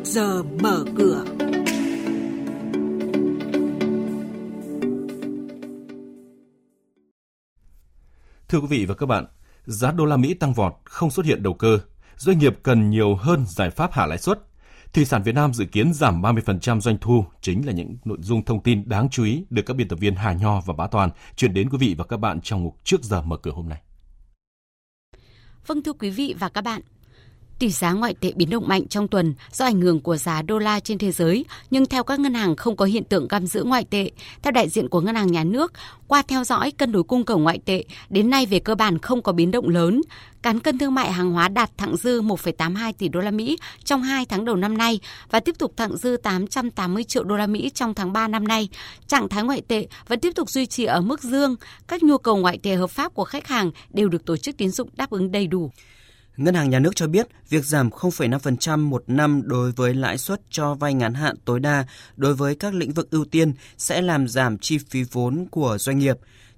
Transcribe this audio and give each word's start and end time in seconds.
trước 0.00 0.10
giờ 0.10 0.42
mở 0.42 0.84
cửa. 0.96 1.24
Thưa 8.48 8.58
quý 8.58 8.66
vị 8.68 8.84
và 8.84 8.94
các 8.94 9.06
bạn, 9.06 9.26
giá 9.64 9.92
đô 9.92 10.04
la 10.04 10.16
Mỹ 10.16 10.34
tăng 10.34 10.52
vọt 10.52 10.72
không 10.84 11.10
xuất 11.10 11.26
hiện 11.26 11.42
đầu 11.42 11.54
cơ. 11.54 11.78
Doanh 12.16 12.38
nghiệp 12.38 12.56
cần 12.62 12.90
nhiều 12.90 13.16
hơn 13.16 13.44
giải 13.56 13.70
pháp 13.70 13.92
hạ 13.92 14.06
lãi 14.06 14.18
suất. 14.18 14.38
Thủy 14.92 15.04
sản 15.04 15.22
Việt 15.22 15.34
Nam 15.34 15.54
dự 15.54 15.64
kiến 15.64 15.92
giảm 15.92 16.22
30% 16.22 16.80
doanh 16.80 16.98
thu 17.00 17.24
chính 17.40 17.66
là 17.66 17.72
những 17.72 17.96
nội 18.04 18.18
dung 18.20 18.44
thông 18.44 18.62
tin 18.62 18.88
đáng 18.88 19.08
chú 19.10 19.24
ý 19.24 19.44
được 19.50 19.62
các 19.66 19.74
biên 19.74 19.88
tập 19.88 19.98
viên 19.98 20.14
Hà 20.14 20.32
Nho 20.32 20.60
và 20.60 20.74
Bá 20.74 20.86
Toàn 20.86 21.10
chuyển 21.36 21.54
đến 21.54 21.70
quý 21.70 21.78
vị 21.78 21.94
và 21.98 22.04
các 22.04 22.16
bạn 22.16 22.40
trong 22.40 22.64
mục 22.64 22.76
trước 22.84 23.02
giờ 23.02 23.22
mở 23.22 23.36
cửa 23.36 23.52
hôm 23.52 23.68
nay. 23.68 23.82
Vâng 25.66 25.82
thưa 25.82 25.92
quý 25.92 26.10
vị 26.10 26.34
và 26.38 26.48
các 26.48 26.64
bạn, 26.64 26.80
Tỷ 27.60 27.70
giá 27.70 27.92
ngoại 27.92 28.14
tệ 28.14 28.32
biến 28.36 28.50
động 28.50 28.68
mạnh 28.68 28.88
trong 28.88 29.08
tuần 29.08 29.34
do 29.52 29.64
ảnh 29.64 29.80
hưởng 29.80 30.00
của 30.00 30.16
giá 30.16 30.42
đô 30.42 30.58
la 30.58 30.80
trên 30.80 30.98
thế 30.98 31.12
giới, 31.12 31.44
nhưng 31.70 31.86
theo 31.86 32.04
các 32.04 32.20
ngân 32.20 32.34
hàng 32.34 32.56
không 32.56 32.76
có 32.76 32.84
hiện 32.84 33.04
tượng 33.04 33.28
găm 33.28 33.46
giữ 33.46 33.64
ngoại 33.64 33.84
tệ. 33.84 34.10
Theo 34.42 34.52
đại 34.52 34.68
diện 34.68 34.88
của 34.88 35.00
ngân 35.00 35.14
hàng 35.14 35.32
nhà 35.32 35.44
nước, 35.44 35.72
qua 36.08 36.22
theo 36.22 36.44
dõi 36.44 36.70
cân 36.70 36.92
đối 36.92 37.02
cung 37.02 37.24
cầu 37.24 37.38
ngoại 37.38 37.58
tệ, 37.64 37.84
đến 38.10 38.30
nay 38.30 38.46
về 38.46 38.58
cơ 38.58 38.74
bản 38.74 38.98
không 38.98 39.22
có 39.22 39.32
biến 39.32 39.50
động 39.50 39.68
lớn. 39.68 40.00
Cán 40.42 40.60
cân 40.60 40.78
thương 40.78 40.94
mại 40.94 41.12
hàng 41.12 41.32
hóa 41.32 41.48
đạt 41.48 41.78
thặng 41.78 41.96
dư 41.96 42.22
1,82 42.22 42.92
tỷ 42.98 43.08
đô 43.08 43.20
la 43.20 43.30
Mỹ 43.30 43.58
trong 43.84 44.02
2 44.02 44.26
tháng 44.26 44.44
đầu 44.44 44.56
năm 44.56 44.78
nay 44.78 45.00
và 45.30 45.40
tiếp 45.40 45.54
tục 45.58 45.72
thặng 45.76 45.96
dư 45.96 46.16
880 46.22 47.04
triệu 47.04 47.24
đô 47.24 47.36
la 47.36 47.46
Mỹ 47.46 47.70
trong 47.74 47.94
tháng 47.94 48.12
3 48.12 48.28
năm 48.28 48.48
nay. 48.48 48.68
Trạng 49.06 49.28
thái 49.28 49.42
ngoại 49.42 49.62
tệ 49.68 49.86
vẫn 50.08 50.20
tiếp 50.20 50.32
tục 50.34 50.50
duy 50.50 50.66
trì 50.66 50.84
ở 50.84 51.00
mức 51.00 51.22
dương. 51.22 51.56
Các 51.88 52.02
nhu 52.02 52.18
cầu 52.18 52.36
ngoại 52.36 52.58
tệ 52.62 52.74
hợp 52.74 52.90
pháp 52.90 53.14
của 53.14 53.24
khách 53.24 53.48
hàng 53.48 53.70
đều 53.90 54.08
được 54.08 54.24
tổ 54.24 54.36
chức 54.36 54.56
tín 54.56 54.70
dụng 54.70 54.88
đáp 54.96 55.10
ứng 55.10 55.32
đầy 55.32 55.46
đủ. 55.46 55.70
Ngân 56.40 56.54
hàng 56.54 56.70
Nhà 56.70 56.78
nước 56.78 56.96
cho 56.96 57.06
biết 57.06 57.26
việc 57.48 57.64
giảm 57.64 57.90
0,5% 57.90 58.78
một 58.78 59.04
năm 59.06 59.42
đối 59.44 59.72
với 59.72 59.94
lãi 59.94 60.18
suất 60.18 60.40
cho 60.50 60.74
vay 60.74 60.94
ngắn 60.94 61.14
hạn 61.14 61.36
tối 61.44 61.60
đa 61.60 61.86
đối 62.16 62.34
với 62.34 62.54
các 62.54 62.74
lĩnh 62.74 62.92
vực 62.92 63.10
ưu 63.10 63.24
tiên 63.24 63.52
sẽ 63.78 64.02
làm 64.02 64.28
giảm 64.28 64.58
chi 64.58 64.78
phí 64.78 65.02
vốn 65.02 65.46
của 65.50 65.78
doanh 65.78 65.98
nghiệp, 65.98 66.16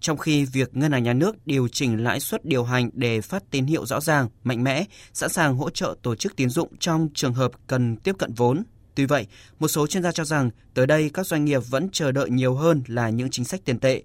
trong 0.00 0.18
khi 0.18 0.44
việc 0.44 0.76
Ngân 0.76 0.92
hàng 0.92 1.02
Nhà 1.02 1.12
nước 1.12 1.46
điều 1.46 1.68
chỉnh 1.68 2.04
lãi 2.04 2.20
suất 2.20 2.44
điều 2.44 2.64
hành 2.64 2.90
để 2.92 3.20
phát 3.20 3.50
tín 3.50 3.66
hiệu 3.66 3.86
rõ 3.86 4.00
ràng, 4.00 4.28
mạnh 4.44 4.64
mẽ, 4.64 4.84
sẵn 5.12 5.30
sàng 5.30 5.56
hỗ 5.56 5.70
trợ 5.70 5.96
tổ 6.02 6.14
chức 6.14 6.36
tín 6.36 6.50
dụng 6.50 6.76
trong 6.76 7.08
trường 7.14 7.34
hợp 7.34 7.50
cần 7.66 7.96
tiếp 7.96 8.14
cận 8.18 8.32
vốn. 8.32 8.62
Tuy 8.94 9.06
vậy, 9.06 9.26
một 9.58 9.68
số 9.68 9.86
chuyên 9.86 10.02
gia 10.02 10.12
cho 10.12 10.24
rằng 10.24 10.50
tới 10.74 10.86
đây 10.86 11.10
các 11.14 11.26
doanh 11.26 11.44
nghiệp 11.44 11.62
vẫn 11.70 11.88
chờ 11.92 12.12
đợi 12.12 12.30
nhiều 12.30 12.54
hơn 12.54 12.82
là 12.86 13.08
những 13.08 13.30
chính 13.30 13.44
sách 13.44 13.60
tiền 13.64 13.78
tệ 13.78 14.02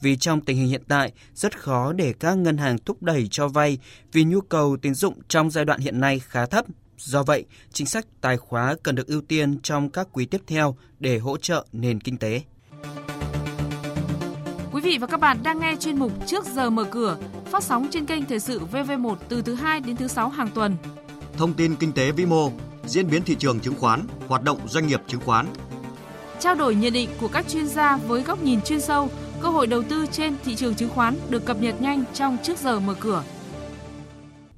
vì 0.00 0.16
trong 0.16 0.40
tình 0.40 0.56
hình 0.56 0.68
hiện 0.68 0.82
tại 0.88 1.12
rất 1.34 1.60
khó 1.60 1.92
để 1.92 2.14
các 2.20 2.34
ngân 2.34 2.56
hàng 2.56 2.78
thúc 2.78 3.02
đẩy 3.02 3.28
cho 3.30 3.48
vay 3.48 3.78
vì 4.12 4.24
nhu 4.24 4.40
cầu 4.40 4.76
tín 4.82 4.94
dụng 4.94 5.14
trong 5.28 5.50
giai 5.50 5.64
đoạn 5.64 5.80
hiện 5.80 6.00
nay 6.00 6.18
khá 6.18 6.46
thấp. 6.46 6.64
Do 6.96 7.22
vậy, 7.22 7.44
chính 7.72 7.86
sách 7.86 8.06
tài 8.20 8.36
khóa 8.36 8.76
cần 8.82 8.94
được 8.94 9.06
ưu 9.06 9.20
tiên 9.20 9.60
trong 9.62 9.90
các 9.90 10.08
quý 10.12 10.26
tiếp 10.26 10.40
theo 10.46 10.76
để 11.00 11.18
hỗ 11.18 11.36
trợ 11.36 11.66
nền 11.72 12.00
kinh 12.00 12.16
tế. 12.16 12.42
Quý 14.72 14.80
vị 14.80 14.98
và 14.98 15.06
các 15.06 15.20
bạn 15.20 15.42
đang 15.42 15.60
nghe 15.60 15.76
chuyên 15.80 15.98
mục 15.98 16.12
Trước 16.26 16.44
giờ 16.46 16.70
mở 16.70 16.84
cửa, 16.84 17.18
phát 17.46 17.64
sóng 17.64 17.88
trên 17.90 18.06
kênh 18.06 18.24
Thời 18.24 18.40
sự 18.40 18.60
VV1 18.72 19.16
từ 19.28 19.42
thứ 19.42 19.54
2 19.54 19.80
đến 19.80 19.96
thứ 19.96 20.08
6 20.08 20.28
hàng 20.28 20.48
tuần. 20.54 20.76
Thông 21.36 21.54
tin 21.54 21.76
kinh 21.76 21.92
tế 21.92 22.12
vĩ 22.12 22.26
mô, 22.26 22.50
diễn 22.92 23.10
biến 23.10 23.22
thị 23.22 23.36
trường 23.38 23.60
chứng 23.60 23.74
khoán, 23.74 24.06
hoạt 24.28 24.42
động 24.42 24.58
doanh 24.68 24.86
nghiệp 24.86 25.00
chứng 25.06 25.20
khoán. 25.20 25.46
Trao 26.40 26.54
đổi 26.54 26.74
nhận 26.74 26.92
định 26.92 27.08
của 27.20 27.28
các 27.28 27.48
chuyên 27.48 27.66
gia 27.66 27.96
với 27.96 28.22
góc 28.22 28.42
nhìn 28.42 28.60
chuyên 28.62 28.80
sâu– 28.80 29.10
cơ 29.42 29.48
hội 29.48 29.66
đầu 29.66 29.82
tư 29.82 30.06
trên 30.12 30.34
thị 30.44 30.54
trường 30.54 30.74
chứng 30.74 30.88
khoán 30.88 31.16
được 31.28 31.44
cập 31.44 31.60
nhật 31.60 31.80
nhanh 31.80 32.04
trong 32.14 32.36
trước 32.42 32.58
giờ 32.58 32.80
mở 32.80 32.94
cửa. 33.00 33.24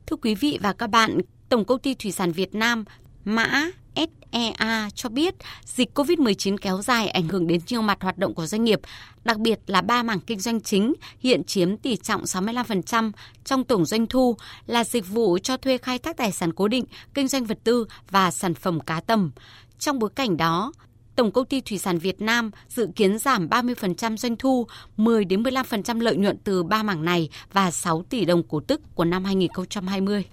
Thưa 0.06 0.16
quý 0.16 0.34
vị 0.34 0.58
và 0.62 0.72
các 0.72 0.86
bạn, 0.86 1.18
Tổng 1.48 1.64
công 1.64 1.78
ty 1.78 1.94
Thủy 1.94 2.12
sản 2.12 2.32
Việt 2.32 2.55
Nam 2.55 2.84
mã 3.24 3.70
SEA 3.96 4.88
cho 4.94 5.08
biết 5.08 5.34
dịch 5.64 5.98
COVID-19 5.98 6.56
kéo 6.56 6.82
dài 6.82 7.08
ảnh 7.08 7.28
hưởng 7.28 7.46
đến 7.46 7.60
nhiều 7.68 7.82
mặt 7.82 8.02
hoạt 8.02 8.18
động 8.18 8.34
của 8.34 8.46
doanh 8.46 8.64
nghiệp, 8.64 8.80
đặc 9.24 9.38
biệt 9.38 9.60
là 9.66 9.80
ba 9.80 10.02
mảng 10.02 10.20
kinh 10.20 10.40
doanh 10.40 10.60
chính 10.60 10.94
hiện 11.18 11.44
chiếm 11.44 11.77
tỷ 11.77 11.96
trọng 11.96 12.22
65% 12.22 13.12
trong 13.44 13.64
tổng 13.64 13.84
doanh 13.84 14.06
thu 14.06 14.36
là 14.66 14.84
dịch 14.84 15.08
vụ 15.08 15.38
cho 15.38 15.56
thuê 15.56 15.78
khai 15.78 15.98
thác 15.98 16.16
tài 16.16 16.33
sản 16.33 16.52
cố 16.52 16.68
định, 16.68 16.84
kinh 17.14 17.28
doanh 17.28 17.44
vật 17.44 17.58
tư 17.64 17.86
và 18.10 18.30
sản 18.30 18.54
phẩm 18.54 18.80
cá 18.80 19.00
tầm. 19.00 19.30
Trong 19.78 19.98
bối 19.98 20.10
cảnh 20.14 20.36
đó, 20.36 20.72
Tổng 21.16 21.33
công 21.33 21.46
ty 21.46 21.60
Thủy 21.60 21.78
sản 21.78 21.98
Việt 21.98 22.20
Nam 22.20 22.50
dự 22.68 22.88
kiến 22.96 23.18
giảm 23.18 23.48
30% 23.48 24.16
doanh 24.16 24.36
thu, 24.36 24.66
10 24.96 25.24
đến 25.24 25.42
15% 25.42 26.00
lợi 26.00 26.16
nhuận 26.16 26.38
từ 26.44 26.62
ba 26.62 26.83
mảng 26.83 27.04
này 27.04 27.28
và 27.52 27.70
6 27.70 28.02
tỷ 28.02 28.24
đồng 28.24 28.42
cổ 28.48 28.60
tức 28.60 28.80
của 28.94 29.04
năm 29.04 29.24
2020. 29.24 30.24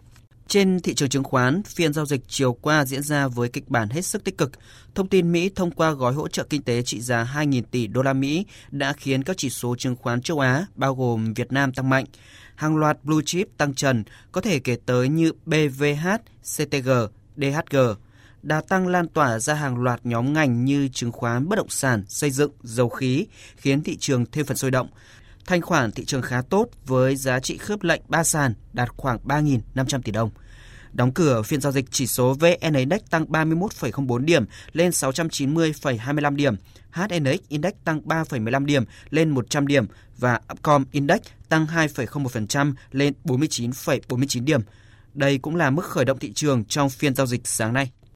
Trên 0.51 0.79
thị 0.79 0.93
trường 0.93 1.09
chứng 1.09 1.23
khoán, 1.23 1.63
phiên 1.63 1.93
giao 1.93 2.05
dịch 2.05 2.21
chiều 2.27 2.53
qua 2.53 2.85
diễn 2.85 3.03
ra 3.03 3.27
với 3.27 3.49
kịch 3.49 3.69
bản 3.69 3.89
hết 3.89 4.01
sức 4.01 4.23
tích 4.23 4.37
cực. 4.37 4.51
Thông 4.95 5.07
tin 5.07 5.31
Mỹ 5.31 5.49
thông 5.55 5.71
qua 5.71 5.91
gói 5.91 6.13
hỗ 6.13 6.27
trợ 6.27 6.43
kinh 6.43 6.61
tế 6.61 6.81
trị 6.81 7.01
giá 7.01 7.31
2.000 7.35 7.61
tỷ 7.71 7.87
đô 7.87 8.01
la 8.01 8.13
Mỹ 8.13 8.45
đã 8.71 8.93
khiến 8.93 9.23
các 9.23 9.37
chỉ 9.37 9.49
số 9.49 9.75
chứng 9.75 9.95
khoán 9.95 10.21
châu 10.21 10.39
Á, 10.39 10.65
bao 10.75 10.95
gồm 10.95 11.33
Việt 11.33 11.51
Nam 11.51 11.73
tăng 11.73 11.89
mạnh. 11.89 12.05
Hàng 12.55 12.77
loạt 12.77 12.97
blue 13.03 13.21
chip 13.25 13.47
tăng 13.57 13.73
trần, 13.73 14.03
có 14.31 14.41
thể 14.41 14.59
kể 14.59 14.77
tới 14.85 15.09
như 15.09 15.31
BVH, 15.45 16.07
CTG, 16.41 16.89
DHG, 17.37 17.77
đà 18.41 18.61
tăng 18.61 18.87
lan 18.87 19.07
tỏa 19.07 19.39
ra 19.39 19.53
hàng 19.53 19.77
loạt 19.77 19.99
nhóm 20.03 20.33
ngành 20.33 20.65
như 20.65 20.87
chứng 20.87 21.11
khoán, 21.11 21.49
bất 21.49 21.55
động 21.55 21.69
sản, 21.69 22.03
xây 22.07 22.31
dựng, 22.31 22.51
dầu 22.63 22.89
khí, 22.89 23.25
khiến 23.55 23.83
thị 23.83 23.97
trường 23.97 24.25
thêm 24.31 24.45
phần 24.45 24.57
sôi 24.57 24.71
động. 24.71 24.87
Thanh 25.45 25.61
khoản 25.61 25.91
thị 25.91 26.05
trường 26.05 26.21
khá 26.21 26.41
tốt 26.41 26.67
với 26.85 27.15
giá 27.15 27.39
trị 27.39 27.57
khớp 27.57 27.83
lệnh 27.83 28.01
ba 28.07 28.23
sàn 28.23 28.53
đạt 28.73 28.89
khoảng 28.97 29.17
3.500 29.25 30.01
tỷ 30.01 30.11
đồng. 30.11 30.29
Đóng 30.93 31.11
cửa 31.11 31.41
phiên 31.41 31.61
giao 31.61 31.71
dịch 31.71 31.85
chỉ 31.91 32.07
số 32.07 32.33
VN 32.33 32.73
Index 32.73 33.01
tăng 33.09 33.25
31,04 33.25 34.17
điểm 34.17 34.45
lên 34.73 34.89
690,25 34.89 36.35
điểm, 36.35 36.55
HNX 36.91 37.39
Index 37.47 37.73
tăng 37.83 38.01
3,15 38.01 38.65
điểm 38.65 38.83
lên 39.09 39.29
100 39.29 39.67
điểm 39.67 39.85
và 40.17 40.39
Upcom 40.53 40.85
Index 40.91 41.19
tăng 41.49 41.65
2,01% 41.65 42.73
lên 42.91 43.13
49,49 43.25 44.43
điểm. 44.43 44.61
Đây 45.13 45.37
cũng 45.37 45.55
là 45.55 45.69
mức 45.69 45.85
khởi 45.85 46.05
động 46.05 46.19
thị 46.19 46.33
trường 46.33 46.65
trong 46.65 46.89
phiên 46.89 47.15
giao 47.15 47.27
dịch 47.27 47.47
sáng 47.47 47.73
nay. 47.73 47.91